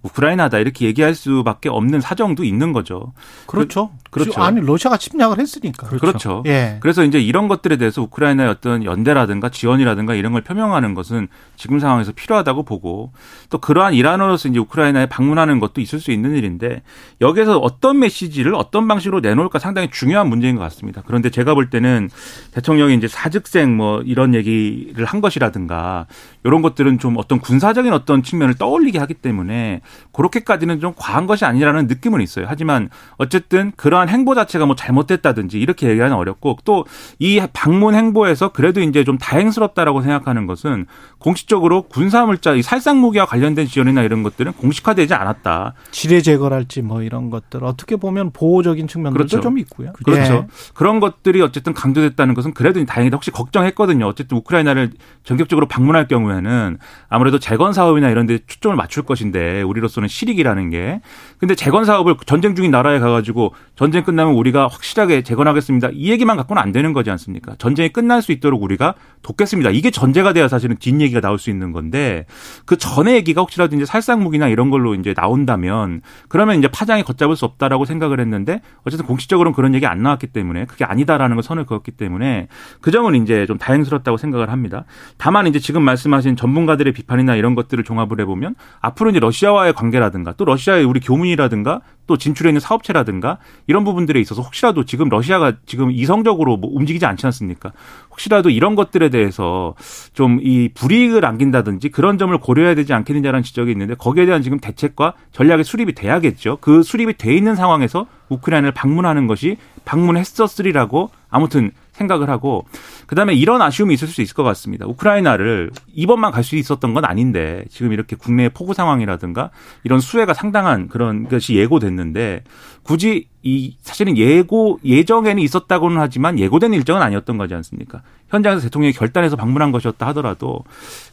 우크라이나다 0.03 0.59
이렇게 0.59 0.85
얘기할 0.85 1.15
수밖에 1.15 1.67
없는 1.67 1.99
사정도 1.99 2.45
있는 2.45 2.71
거죠. 2.71 3.11
그렇죠. 3.45 3.91
그, 4.15 4.19
렇죠 4.19 4.41
아니 4.41 4.61
러시아가 4.61 4.95
침략을 4.95 5.39
했으니까. 5.39 5.87
그렇죠. 5.87 5.99
그렇죠. 5.99 6.43
예. 6.45 6.77
그래서 6.79 7.03
이제 7.03 7.19
이런 7.19 7.49
것들에 7.49 7.75
대해서 7.75 8.01
우크라이나의 8.01 8.49
어떤 8.49 8.85
연대라든가 8.85 9.49
지원이라든가 9.49 10.15
이런 10.15 10.31
걸 10.31 10.41
표명하는 10.41 10.93
것은 10.93 11.27
지금 11.57 11.79
상황에서 11.79 12.13
필요하다고 12.13 12.63
보고 12.63 13.11
또 13.49 13.57
그러한 13.57 13.93
일환으로서 13.93 14.47
이제 14.47 14.57
우크라이나에 14.59 15.07
방문하는 15.07 15.59
것도 15.59 15.81
있을 15.81 15.99
수 15.99 16.11
있는 16.11 16.33
일인데 16.35 16.81
여기에서 17.19 17.57
어떤 17.57 17.99
메시지를 17.99 18.55
어떤 18.55 18.87
방식으로 18.87 19.19
내놓을까 19.19 19.59
상당히 19.59 19.89
중요한 19.91 20.29
문제인 20.29 20.55
것 20.55 20.61
같습니다. 20.61 21.03
그런데 21.05 21.29
제가 21.29 21.53
볼 21.53 21.69
때는 21.69 22.09
대통령이 22.53 22.95
이제 22.95 23.09
사직생 23.09 23.75
뭐 23.75 24.01
이런 24.01 24.33
얘기를 24.33 25.03
한 25.03 25.19
것이라든가 25.19 26.07
이런 26.45 26.61
것들은 26.61 26.99
좀 26.99 27.17
어떤 27.17 27.39
군사적인 27.39 27.91
어떤 27.91 28.23
측면을 28.23 28.53
떠올리게 28.53 28.97
하기 28.99 29.15
때문에 29.15 29.81
그렇게까지는 30.13 30.79
좀 30.79 30.93
과한 30.95 31.27
것이 31.27 31.43
아니라는 31.43 31.87
느낌은 31.87 32.21
있어요. 32.21 32.45
하지만 32.47 32.89
어쨌든 33.17 33.73
그러한 33.75 34.04
행보 34.09 34.35
자체가 34.35 34.65
뭐 34.65 34.75
잘못됐다든지 34.75 35.59
이렇게 35.59 35.89
얘기하는 35.89 36.15
어렵고 36.15 36.57
또 36.63 36.85
이 37.19 37.41
방문 37.53 37.95
행보에서 37.95 38.49
그래도 38.49 38.81
이제 38.81 39.03
좀 39.03 39.17
다행스럽다라고 39.17 40.01
생각하는 40.01 40.47
것은 40.47 40.85
공식적으로 41.17 41.83
군사물자, 41.83 42.53
이 42.53 42.61
살상무기와 42.61 43.25
관련된 43.25 43.67
지원이나 43.67 44.03
이런 44.03 44.23
것들은 44.23 44.53
공식화되지 44.53 45.13
않았다. 45.13 45.73
지뢰 45.91 46.21
제거랄지 46.21 46.81
뭐 46.81 47.01
이런 47.01 47.29
것들 47.29 47.63
어떻게 47.63 47.95
보면 47.95 48.31
보호적인 48.31 48.87
측면들도 48.87 49.17
그렇죠. 49.17 49.41
좀 49.41 49.57
있고요. 49.59 49.93
그렇죠. 49.93 50.33
예. 50.33 50.47
그런 50.73 50.99
것들이 50.99 51.41
어쨌든 51.41 51.73
강조됐다는 51.73 52.33
것은 52.33 52.53
그래도 52.53 52.83
다행이다. 52.85 53.15
혹시 53.15 53.31
걱정했거든요. 53.31 54.05
어쨌든 54.05 54.37
우크라이나를 54.37 54.91
전격적으로 55.23 55.67
방문할 55.67 56.07
경우에는 56.07 56.77
아무래도 57.09 57.39
재건 57.39 57.73
사업이나 57.73 58.09
이런 58.09 58.25
데 58.25 58.39
초점을 58.45 58.75
맞출 58.75 59.03
것인데 59.03 59.61
우리로서는 59.61 60.07
실익이라는 60.07 60.69
게. 60.69 61.01
근데 61.39 61.55
재건 61.55 61.85
사업을 61.85 62.15
전쟁 62.25 62.55
중인 62.55 62.71
나라에 62.71 62.99
가가지고 62.99 63.53
전쟁 63.75 63.94
끝나면 64.03 64.33
우리가 64.35 64.67
확실하게 64.67 65.21
재건하겠습니다. 65.23 65.89
이 65.93 66.11
얘기만 66.11 66.37
갖고는 66.37 66.61
안 66.61 66.71
되는 66.71 66.93
거지 66.93 67.09
않습니까? 67.11 67.55
전쟁이 67.57 67.89
끝날 67.89 68.21
수 68.21 68.31
있도록 68.31 68.61
우리가 68.63 68.95
돕겠습니다. 69.21 69.71
이게 69.71 69.91
전제가 69.91 70.33
돼야 70.33 70.47
사실은 70.47 70.75
뒷 70.77 70.99
얘기가 70.99 71.21
나올 71.21 71.39
수 71.39 71.49
있는 71.49 71.71
건데 71.71 72.25
그 72.65 72.77
전에 72.77 73.15
얘기가 73.15 73.41
혹시라도 73.41 73.75
이제 73.75 73.85
살상무기나 73.85 74.47
이런 74.47 74.69
걸로 74.69 74.95
이제 74.95 75.13
나온다면 75.15 76.01
그러면 76.27 76.59
이제 76.59 76.67
파장이 76.67 77.03
걷잡을 77.03 77.35
수 77.35 77.45
없다라고 77.45 77.85
생각을 77.85 78.19
했는데 78.19 78.61
어쨌든 78.83 79.05
공식적으로는 79.05 79.53
그런 79.55 79.73
얘기 79.73 79.85
안 79.85 80.01
나왔기 80.01 80.27
때문에 80.27 80.65
그게 80.65 80.85
아니다라는 80.85 81.35
걸 81.35 81.43
선을 81.43 81.65
그었기 81.65 81.91
때문에 81.91 82.47
그 82.81 82.91
점은 82.91 83.15
이제 83.15 83.45
좀 83.45 83.57
다행스럽다고 83.57 84.17
생각을 84.17 84.51
합니다. 84.51 84.85
다만 85.17 85.47
이제 85.47 85.59
지금 85.59 85.83
말씀하신 85.83 86.35
전문가들의 86.35 86.93
비판이나 86.93 87.35
이런 87.35 87.55
것들을 87.55 87.83
종합을 87.83 88.19
해보면 88.21 88.55
앞으로 88.79 89.09
이제 89.09 89.19
러시아와의 89.19 89.73
관계라든가 89.73 90.33
또 90.33 90.45
러시아의 90.45 90.85
우리 90.85 90.99
교문이라든가 90.99 91.81
또 92.07 92.17
진출해 92.17 92.49
있는 92.49 92.59
사업체라든가 92.59 93.39
이런 93.67 93.83
부분들에 93.83 94.19
있어서 94.19 94.41
혹시라도 94.41 94.85
지금 94.85 95.09
러시아가 95.09 95.53
지금 95.65 95.91
이성적으로 95.91 96.57
뭐 96.57 96.71
움직이지 96.73 97.05
않지 97.05 97.25
않습니까? 97.25 97.73
혹시라도 98.11 98.49
이런 98.49 98.75
것들에 98.75 99.09
대해서 99.09 99.75
좀 100.13 100.45
이 100.45 100.69
불이익을 100.73 101.25
안긴다든지 101.25 101.89
그런 101.89 102.17
점을 102.17 102.37
고려해야 102.37 102.75
되지 102.75 102.93
않겠느냐라는 102.93 103.43
지적이 103.43 103.71
있는데 103.71 103.95
거기에 103.95 104.25
대한 104.25 104.43
지금 104.43 104.59
대책과 104.59 105.13
전략의 105.31 105.63
수립이 105.63 105.93
돼야겠죠. 105.93 106.57
그 106.61 106.83
수립이 106.83 107.15
돼 107.17 107.33
있는 107.35 107.55
상황에서 107.55 108.05
우크라이나를 108.29 108.73
방문하는 108.73 109.25
것이 109.27 109.57
방문했었으리라고 109.85 111.09
아무튼 111.29 111.71
생각을 111.95 112.29
하고 112.29 112.65
그다음에 113.07 113.33
이런 113.33 113.61
아쉬움이 113.61 113.93
있을 113.93 114.07
수 114.07 114.21
있을 114.21 114.35
것 114.35 114.43
같습니다. 114.43 114.85
우크라이나를 114.85 115.71
이번만 115.93 116.31
갈 116.31 116.45
수 116.45 116.55
있었던 116.55 116.93
건 116.93 117.03
아닌데 117.05 117.65
지금 117.69 117.91
이렇게 117.91 118.15
국내 118.15 118.49
폭우 118.49 118.75
상황이라든가 118.75 119.49
이런 119.83 119.99
수혜가 119.99 120.35
상당한 120.35 120.87
그런 120.87 121.27
것이 121.27 121.55
예고됐는데 121.55 122.43
굳이 122.83 123.27
이 123.41 123.75
사실은 123.81 124.15
예고 124.15 124.79
예정에는 124.85 125.41
있었다고는 125.41 125.99
하지만 125.99 126.37
예고된 126.37 126.73
일정은 126.73 127.01
아니었던 127.01 127.37
거지 127.37 127.55
않습니까? 127.55 128.03
현장에서 128.29 128.61
대통령이 128.61 128.93
결단해서 128.93 129.35
방문한 129.35 129.71
것이었다 129.71 130.05
하더라도 130.07 130.63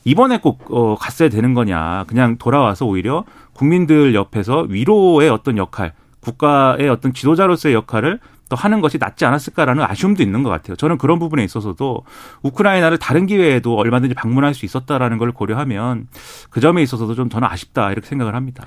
이번에 0.04 0.38
꼭 0.38 0.66
어, 0.70 0.96
갔어야 0.96 1.30
되는 1.30 1.54
거냐? 1.54 2.04
그냥 2.08 2.36
돌아와서 2.36 2.84
오히려 2.84 3.24
국민들 3.54 4.14
옆에서 4.14 4.66
위로의 4.68 5.30
어떤 5.30 5.56
역할, 5.56 5.94
국가의 6.20 6.88
어떤 6.90 7.14
지도자로서의 7.14 7.74
역할을 7.74 8.18
또 8.52 8.56
하는 8.56 8.82
것이 8.82 8.99
낫지 8.99 9.25
않았을까라는 9.25 9.82
아쉬움도 9.82 10.23
있는 10.23 10.42
것 10.42 10.50
같아요. 10.50 10.76
저는 10.76 10.99
그런 10.99 11.18
부분에 11.18 11.42
있어서도 11.42 12.02
우크라이나를 12.42 12.99
다른 12.99 13.25
기회에도 13.25 13.76
얼마든지 13.78 14.14
방문할 14.14 14.52
수 14.52 14.66
있었다라는 14.66 15.16
걸 15.16 15.32
고려하면 15.32 16.06
그 16.50 16.61
점에 16.61 16.82
있어서도 16.82 17.14
좀 17.14 17.30
저는 17.30 17.49
아쉽다 17.49 17.90
이렇게 17.92 18.06
생각을 18.06 18.35
합니다. 18.35 18.66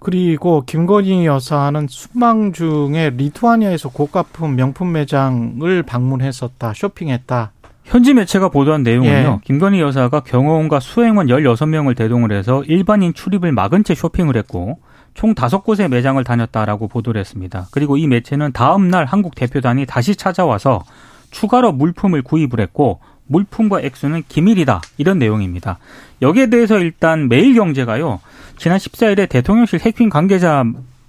그리고 0.00 0.64
김건희 0.66 1.26
여사는 1.26 1.86
순방 1.88 2.52
중에 2.52 3.10
리투아니아에서 3.16 3.90
고가품 3.90 4.56
명품 4.56 4.90
매장을 4.90 5.82
방문했었다, 5.84 6.72
쇼핑했다. 6.74 7.52
현지 7.84 8.14
매체가 8.14 8.48
보도한 8.48 8.82
내용은요. 8.82 9.12
예. 9.12 9.38
김건희 9.44 9.80
여사가 9.80 10.20
경호원과 10.20 10.80
수행원 10.80 11.28
16명을 11.28 11.96
대동을 11.96 12.32
해서 12.32 12.64
일반인 12.64 13.14
출입을 13.14 13.52
막은 13.52 13.84
채 13.84 13.94
쇼핑을 13.94 14.36
했고 14.36 14.80
총 15.14 15.34
다섯 15.34 15.64
곳의 15.64 15.88
매장을 15.88 16.22
다녔다라고 16.22 16.88
보도를 16.88 17.20
했습니다. 17.20 17.66
그리고 17.70 17.96
이 17.96 18.06
매체는 18.06 18.52
다음 18.52 18.88
날 18.88 19.04
한국 19.04 19.34
대표단이 19.34 19.86
다시 19.86 20.16
찾아와서 20.16 20.84
추가로 21.30 21.72
물품을 21.72 22.22
구입을 22.22 22.60
했고 22.60 23.00
물품과 23.26 23.80
액수는 23.82 24.24
기밀이다 24.28 24.80
이런 24.98 25.18
내용입니다. 25.18 25.78
여기에 26.22 26.50
대해서 26.50 26.78
일단 26.78 27.28
매일경제가요 27.28 28.20
지난 28.56 28.78
14일에 28.78 29.28
대통령실 29.28 29.80
해킹 29.80 30.08
관계자 30.10 30.64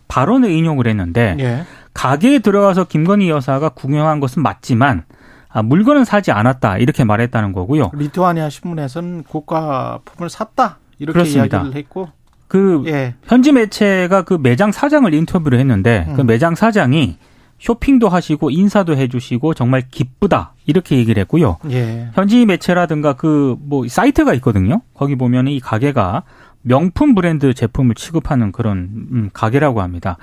발언을 0.08 0.52
인용을 0.52 0.88
했는데 0.88 1.36
예. 1.40 1.66
가게에 1.94 2.40
들어가서 2.40 2.86
김건희 2.86 3.30
여사가 3.30 3.70
구경한 3.70 4.20
것은 4.20 4.42
맞지만 4.42 5.04
아, 5.50 5.62
물건은 5.62 6.06
사지 6.06 6.32
않았다 6.32 6.78
이렇게 6.78 7.04
말했다는 7.04 7.52
거고요. 7.52 7.92
리투아니아 7.94 8.50
신문에서는 8.50 9.24
고가품을 9.24 10.30
샀다 10.30 10.78
이렇게 11.00 11.14
그렇습니다. 11.14 11.58
이야기를 11.58 11.78
했고 11.78 12.10
그 12.52 12.84
예. 12.88 13.16
현지 13.24 13.54
매체가 13.54 14.24
그 14.24 14.34
매장 14.34 14.74
사장을 14.74 15.14
인터뷰를 15.14 15.58
했는데 15.58 16.06
그 16.18 16.22
음. 16.22 16.28
매장 16.28 16.54
사장이 16.54 17.16
쇼핑도 17.60 18.10
하시고 18.10 18.50
인사도 18.50 18.98
해주시고 18.98 19.54
정말 19.54 19.84
기쁘다 19.90 20.54
이렇게 20.66 20.98
얘기를 20.98 21.22
했고요. 21.22 21.60
예. 21.70 22.10
현지 22.14 22.46
매체라든가 22.46 23.14
그 23.14 23.56
뭐 23.62 23.88
사이트가 23.88 24.34
있거든요. 24.34 24.82
거기 24.94 25.16
보면 25.16 25.48
이 25.48 25.62
가게가 25.62 26.24
명품 26.62 27.16
브랜드 27.16 27.54
제품을 27.54 27.96
취급하는 27.96 28.52
그런 28.52 28.90
음, 29.14 29.30
가게라고 29.32 29.82
합니다. 29.82 30.18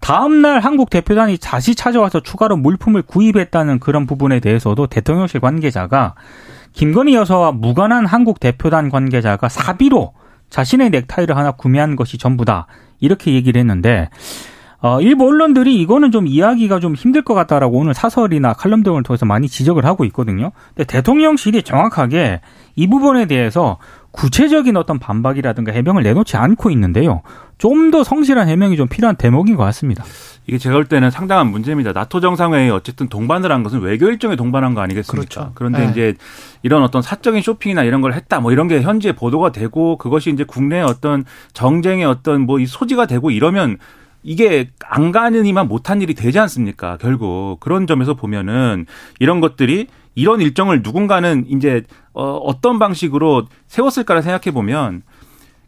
다음 0.00 0.40
날 0.40 0.60
한국 0.60 0.88
대표단이 0.88 1.36
다시 1.36 1.74
찾아와서 1.74 2.20
추가로 2.20 2.56
물품을 2.56 3.02
구입했다는 3.02 3.78
그런 3.78 4.06
부분에 4.06 4.40
대해서도 4.40 4.86
대통령실 4.86 5.40
관계자가 5.40 6.14
김건희 6.72 7.14
여사와 7.14 7.52
무관한 7.52 8.06
한국 8.06 8.40
대표단 8.40 8.88
관계자가 8.88 9.50
사비로 9.50 10.14
자신의 10.54 10.90
넥타이를 10.90 11.36
하나 11.36 11.50
구매한 11.50 11.96
것이 11.96 12.16
전부다 12.16 12.68
이렇게 13.00 13.34
얘기를 13.34 13.58
했는데 13.58 14.08
어, 14.78 15.00
일부 15.00 15.26
언론들이 15.26 15.80
이거는 15.80 16.12
좀 16.12 16.28
이야기가 16.28 16.78
좀 16.78 16.94
힘들 16.94 17.22
것 17.22 17.34
같다라고 17.34 17.76
오늘 17.76 17.92
사설이나 17.92 18.52
칼럼 18.52 18.84
등을 18.84 19.02
통해서 19.02 19.26
많이 19.26 19.48
지적을 19.48 19.84
하고 19.84 20.04
있거든요. 20.04 20.52
근데 20.68 20.84
대통령실이 20.84 21.64
정확하게 21.64 22.40
이 22.76 22.86
부분에 22.86 23.26
대해서 23.26 23.78
구체적인 24.14 24.76
어떤 24.76 24.98
반박이라든가 25.00 25.72
해명을 25.72 26.04
내놓지 26.04 26.36
않고 26.36 26.70
있는데요. 26.70 27.22
좀 27.58 27.90
더 27.90 28.02
성실한 28.02 28.48
해명이 28.48 28.76
좀 28.76 28.88
필요한 28.88 29.16
대목인 29.16 29.56
것 29.56 29.62
같습니다. 29.64 30.04
이게 30.46 30.58
제가 30.58 30.76
볼 30.76 30.84
때는 30.86 31.10
상당한 31.10 31.48
문제입니다. 31.50 31.92
나토 31.92 32.20
정상회의 32.20 32.70
어쨌든 32.70 33.08
동반을 33.08 33.50
한 33.52 33.62
것은 33.62 33.80
외교 33.80 34.06
일정에 34.08 34.36
동반한 34.36 34.74
거 34.74 34.80
아니겠습니까? 34.80 35.28
그렇죠. 35.28 35.52
그런데 35.54 35.84
네. 35.84 35.90
이제 35.90 36.14
이런 36.62 36.82
어떤 36.82 37.02
사적인 37.02 37.42
쇼핑이나 37.42 37.82
이런 37.82 38.00
걸 38.00 38.12
했다 38.14 38.40
뭐 38.40 38.52
이런 38.52 38.68
게 38.68 38.80
현지에 38.82 39.12
보도가 39.12 39.52
되고 39.52 39.96
그것이 39.98 40.30
이제 40.30 40.44
국내의 40.44 40.82
어떤 40.84 41.24
정쟁의 41.52 42.04
어떤 42.04 42.42
뭐 42.42 42.58
이 42.58 42.66
소지가 42.66 43.06
되고 43.06 43.30
이러면 43.30 43.78
이게 44.22 44.70
안 44.88 45.12
가느니만 45.12 45.68
못한 45.68 46.00
일이 46.02 46.14
되지 46.14 46.38
않습니까? 46.38 46.96
결국 47.00 47.58
그런 47.60 47.86
점에서 47.86 48.14
보면은 48.14 48.86
이런 49.20 49.40
것들이 49.40 49.88
이런 50.14 50.40
일정을 50.40 50.82
누군가는 50.82 51.46
이제 51.48 51.82
어 52.12 52.36
어떤 52.36 52.78
방식으로 52.78 53.46
세웠을까를 53.66 54.22
생각해 54.22 54.52
보면 54.52 55.02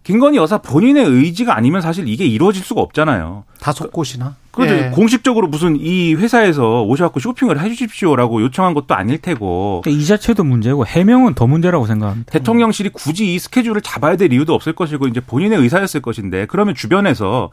김건희 0.06 0.36
여사 0.36 0.58
본인의 0.58 1.04
의지가 1.04 1.56
아니면 1.56 1.80
사실 1.80 2.06
이게 2.06 2.24
이루어질 2.24 2.62
수가 2.62 2.80
없잖아요. 2.80 3.42
다섯 3.60 3.90
곳이나. 3.90 4.36
그렇죠. 4.52 4.74
예. 4.74 4.90
공식적으로 4.90 5.48
무슨 5.48 5.76
이 5.80 6.14
회사에서 6.14 6.84
오셔갖고 6.84 7.18
쇼핑을 7.18 7.60
해주십시오라고 7.60 8.40
요청한 8.42 8.72
것도 8.72 8.94
아닐 8.94 9.18
테고 9.18 9.82
이 9.84 10.04
자체도 10.04 10.44
문제고 10.44 10.86
해명은 10.86 11.34
더 11.34 11.48
문제라고 11.48 11.86
생각합니다. 11.86 12.30
대통령실이 12.30 12.90
굳이 12.90 13.34
이 13.34 13.38
스케줄을 13.40 13.80
잡아야 13.80 14.16
될 14.16 14.32
이유도 14.32 14.54
없을 14.54 14.74
것이고 14.74 15.08
이제 15.08 15.18
본인의 15.18 15.58
의사였을 15.58 16.00
것인데 16.00 16.46
그러면 16.46 16.76
주변에서 16.76 17.50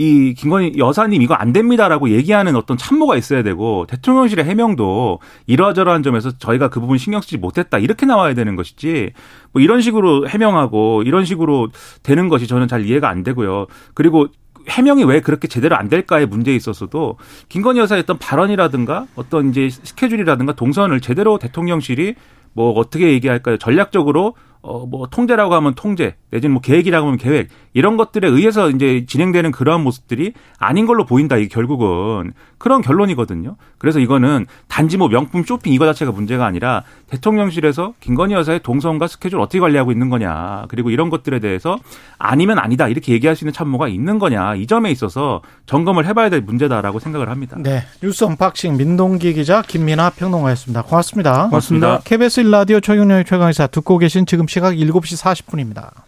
이 0.00 0.32
김건희 0.32 0.78
여사님 0.78 1.20
이거 1.20 1.34
안 1.34 1.52
됩니다라고 1.52 2.08
얘기하는 2.08 2.56
어떤 2.56 2.78
참모가 2.78 3.18
있어야 3.18 3.42
되고 3.42 3.84
대통령실의 3.86 4.46
해명도 4.46 5.18
이러저러한 5.46 6.02
점에서 6.02 6.38
저희가 6.38 6.70
그 6.70 6.80
부분 6.80 6.96
신경 6.96 7.20
쓰지 7.20 7.36
못했다 7.36 7.76
이렇게 7.76 8.06
나와야 8.06 8.32
되는 8.32 8.56
것이지 8.56 9.12
뭐 9.52 9.60
이런 9.60 9.82
식으로 9.82 10.26
해명하고 10.26 11.02
이런 11.02 11.26
식으로 11.26 11.68
되는 12.02 12.30
것이 12.30 12.46
저는 12.46 12.66
잘 12.66 12.86
이해가 12.86 13.10
안 13.10 13.22
되고요. 13.22 13.66
그리고 13.92 14.28
해명이 14.70 15.04
왜 15.04 15.20
그렇게 15.20 15.48
제대로 15.48 15.76
안 15.76 15.90
될까의 15.90 16.24
문제에 16.24 16.56
있어서도 16.56 17.18
김건희 17.50 17.80
여사의 17.80 18.00
어떤 18.00 18.16
발언이라든가 18.16 19.06
어떤 19.16 19.50
이제 19.50 19.68
스케줄이라든가 19.68 20.54
동선을 20.54 21.02
제대로 21.02 21.38
대통령실이 21.38 22.14
뭐 22.54 22.72
어떻게 22.72 23.12
얘기할까요? 23.12 23.58
전략적으로 23.58 24.34
어 24.62 24.86
뭐 24.90 25.06
통제라고 25.06 25.54
하면 25.54 25.74
통제 25.74 26.16
내지는 26.30 26.54
뭐 26.54 26.60
계획이라고 26.60 27.06
하면 27.06 27.18
계획 27.18 27.48
이런 27.74 27.96
것들에 27.96 28.28
의해서 28.28 28.70
이제 28.70 29.04
진행되는 29.06 29.52
그러한 29.52 29.82
모습들이 29.82 30.32
아닌 30.58 30.86
걸로 30.86 31.04
보인다. 31.06 31.36
이 31.36 31.48
결국은 31.48 32.32
그런 32.58 32.82
결론이거든요. 32.82 33.56
그래서 33.78 34.00
이거는 34.00 34.46
단지 34.68 34.96
뭐 34.96 35.08
명품 35.08 35.44
쇼핑 35.44 35.72
이거 35.72 35.86
자체가 35.86 36.12
문제가 36.12 36.44
아니라 36.44 36.82
대통령실에서 37.08 37.94
김건희 38.00 38.34
여사의 38.34 38.60
동선과 38.62 39.06
스케줄 39.06 39.40
어떻게 39.40 39.60
관리하고 39.60 39.92
있는 39.92 40.10
거냐 40.10 40.66
그리고 40.68 40.90
이런 40.90 41.08
것들에 41.08 41.38
대해서 41.38 41.78
아니면 42.18 42.58
아니다 42.58 42.88
이렇게 42.88 43.12
얘기할 43.12 43.36
수 43.36 43.44
있는 43.44 43.52
참모가 43.52 43.88
있는 43.88 44.18
거냐 44.18 44.56
이 44.56 44.66
점에 44.66 44.90
있어서 44.90 45.40
점검을 45.66 46.06
해봐야 46.06 46.28
될 46.30 46.40
문제다라고 46.40 46.98
생각을 46.98 47.30
합니다. 47.30 47.56
네. 47.60 47.82
뉴스 48.02 48.24
unboxing 48.24 48.76
민동기 48.76 49.32
기자 49.34 49.62
김민하 49.62 50.10
평론가였습니다. 50.10 50.82
고맙습니다. 50.82 51.46
고맙습니다. 51.46 52.00
KBS 52.04 52.42
1라디오 52.42 52.82
최경영의 52.82 53.24
최강시사 53.24 53.68
듣고 53.68 53.98
계신 53.98 54.26
시각 54.50 54.72
7시 54.74 55.46
40분입니다. 55.46 56.02